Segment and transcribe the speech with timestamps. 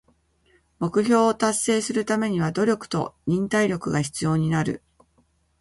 [0.79, 4.81] 目標を達成するためには努力と忍耐力が必要になる。